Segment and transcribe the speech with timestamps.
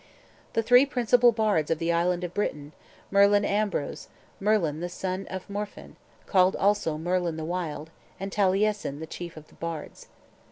[0.53, 2.71] "The three principal bards of the island of Britain:
[3.11, 4.07] Merlin Ambrose
[4.39, 5.93] Merlin the son of Mprfyn,
[6.25, 10.07] called also Merlin the Wild, And Taliesin, the chief of the bards."